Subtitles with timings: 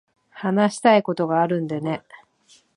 [0.31, 2.01] 話したいことがあるんでね。